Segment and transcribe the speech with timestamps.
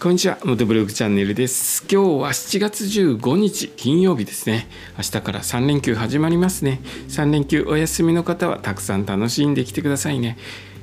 [0.00, 1.84] こんにちは、元ブログチャンネルです。
[1.90, 4.68] 今日は7月15日金曜日ですね。
[4.96, 6.80] 明日から3連休始まりますね。
[7.08, 10.38] 3連休お休みの方はたくさん楽しんできてくださいね。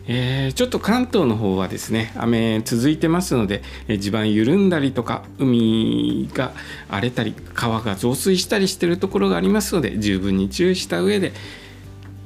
[0.09, 6.51] えー、ちょっと関東の方はですね雨続いてますので、え地盤緩んだりとか海が
[6.89, 11.31] 荒れたり川が増水したりしてるところがありますので十分に注意した上で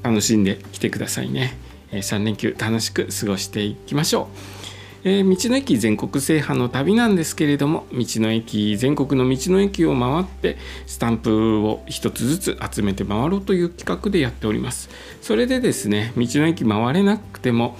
[0.02, 1.56] 楽しんできてくださいね、
[1.92, 4.59] えー、3連休楽しく過ごしていきましょう
[5.04, 14.90] えー、道の駅全国制覇の旅なんですけれども道の駅全国の道の駅を回ってスタンプを一つずつ集めて回ろうという企画でやっております。
[15.22, 17.78] それでですね道の駅回れなくても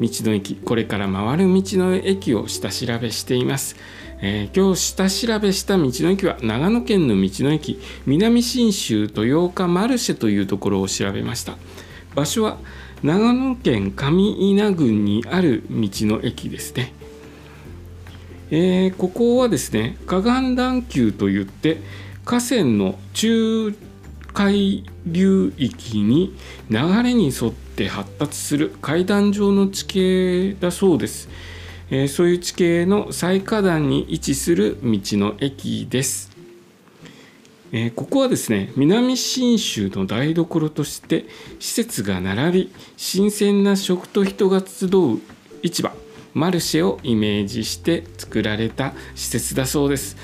[0.00, 3.74] 道の駅これから回る道の駅を下調べしています、
[4.20, 11.56] えー、今日下調べした道の駅は長野県の道の駅南信州豊岡マルシェというところを調べました。
[12.14, 12.58] 場所は
[13.02, 16.92] 長野県上稲郡にある道の駅ですね。
[18.50, 21.78] えー、ここはですね河岸段丘といって
[22.24, 23.76] 河川の中
[24.32, 26.34] 海流域に
[26.70, 31.28] 流れに沿って発達する階段状の地形だそうです、
[31.90, 36.37] えー、そういう地形の最下段に位置する道の駅です
[37.72, 41.26] えー、ここはですね南信州の台所として
[41.58, 45.20] 施設が並び新鮮な食と人が集う
[45.62, 45.92] 市場
[46.34, 50.16] マルシェをイメージして作られた施設だそうです。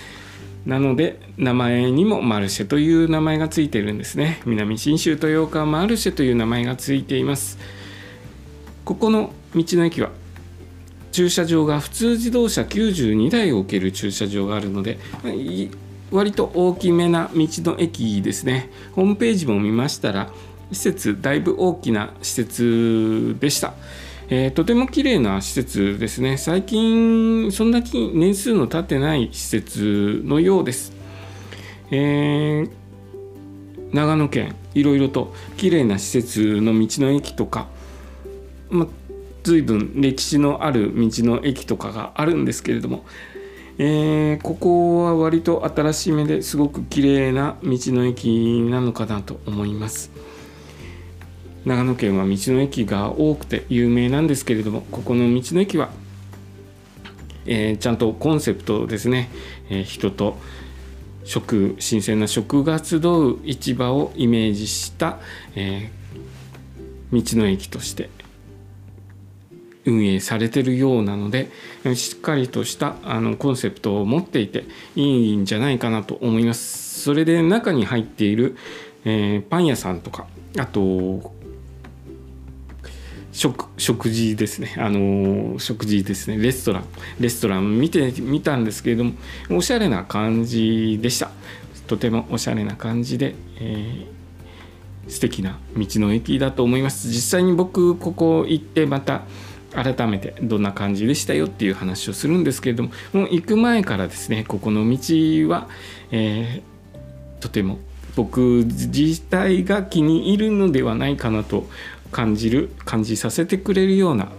[0.65, 4.41] なので名前にもマルシェという名前がついているんですね。
[4.47, 7.59] 南信州豊岡マルシェという名前がついています。
[8.85, 10.11] ここの道の駅は
[11.13, 14.99] 駐車場が普通自動車92台を置ける駐車場があるので
[16.11, 18.71] 割と大きめな道の駅ですね。
[18.93, 20.31] ホームページも見ましたら
[20.73, 23.75] 施設だいぶ大きな施設でした、
[24.29, 26.37] えー、とても綺麗な施設ですね。
[26.37, 30.93] 最近そんなに年数の経ってない施設のようです、
[31.91, 32.71] えー、
[33.93, 37.69] 長野県いろいろと綺麗な施設の道の駅とか、
[38.71, 38.87] ま、
[39.43, 43.05] 随分歴史のある道の駅とかがあるんですけれども
[43.79, 50.11] えー、ここは割と新しめですごく綺麗な道の駅なのかなと思います。
[51.65, 55.91] 長野県は道の駅が多くて有名なんですけれどもここの道の駅は、
[57.47, 59.31] えー、ちゃんとコンセプトですね、
[59.71, 60.37] えー、人と
[61.25, 65.19] 食新鮮な食が集う市場をイメージした、
[65.57, 65.91] え
[67.13, 68.11] 道の駅として
[69.87, 71.51] 運営されてるようなので
[71.95, 74.65] しっかりとしたあのコンセプトを持っていて
[74.97, 77.03] いいんじゃないかなと思います。
[77.03, 78.57] それで中に入っている、
[79.05, 80.27] えー、パン屋さんとか
[80.59, 81.35] あと
[83.35, 84.75] 食食事ですね。
[84.79, 86.39] あの食事ですね。
[86.39, 86.85] レストラン。
[87.19, 89.13] レストラン見てみたんですけれども
[89.51, 91.31] おしゃれな感じでした。
[91.89, 97.09] とてもおしゃれな感じで、えー、素敵な道の駅だと思います。
[97.09, 99.23] 実際に僕ここ行ってまた
[99.75, 104.99] 改めてどんな感じでしたよっていう話をするんですけれどももう行く前からですねここの道
[105.49, 105.69] は、
[106.11, 107.79] えー、とても
[108.17, 111.67] 僕自体が気に入るのではないかなと
[112.13, 114.31] 感じる感じさせてくれるような、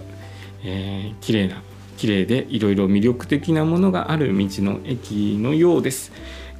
[0.64, 1.62] えー、綺麗な
[1.98, 6.12] 綺麗でいろいろ魅力的なものがある道の駅のようです。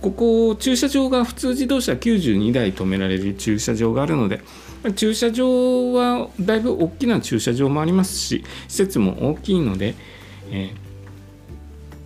[0.02, 4.42] ここ駐車場が普通自動車92台止められる駐車場があるので
[4.94, 9.96] 駐車場はだいぶ大きな駐車場もありますし施設も大きいので、
[10.52, 10.86] えー、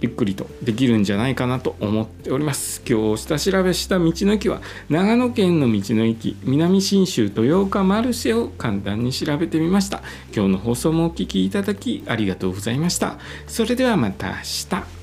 [0.01, 2.81] ゆっくりとできるんじゃないかなと思っております。
[2.87, 10.01] 今日下調べした道の駅は長野県の道の駅南信州豊岡マルシェを簡単に調べてみました。
[10.33, 13.17] 今日の放送もお聴きいただきありがとうございました。
[13.47, 14.33] それではまた明
[14.81, 14.98] 日。